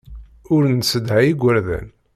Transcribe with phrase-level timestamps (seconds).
[0.53, 1.87] Ur nessedhay igerdan.